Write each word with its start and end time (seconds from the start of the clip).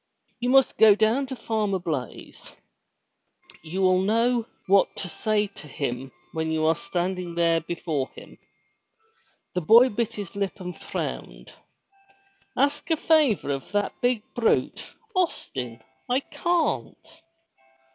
"You 0.39 0.49
must 0.49 0.79
go 0.79 0.95
down 0.95 1.27
to 1.27 1.35
Farmer 1.35 1.77
Blaize. 1.77 2.53
You 3.61 3.83
will 3.83 4.01
know 4.01 4.41
243 4.41 4.41
MY 4.41 4.41
BOOK 4.41 4.47
HOUSE 4.47 4.69
what 4.69 4.95
to 4.95 5.09
say 5.09 5.45
to 5.45 5.67
him 5.67 6.11
when 6.33 6.51
you're 6.51 6.75
standing 6.75 7.35
there 7.35 7.61
before 7.61 8.09
him." 8.15 8.39
The 9.53 9.61
boy 9.61 9.89
bit 9.89 10.13
his 10.15 10.35
Up 10.35 10.59
and 10.59 10.75
frowned. 10.75 11.53
Ask 12.57 12.89
a 12.89 12.97
favor 12.97 13.51
of 13.51 13.71
that 13.73 13.93
big 14.01 14.23
brute, 14.33 14.91
Austin? 15.15 15.83
I 16.09 16.21
can't!'' 16.21 17.21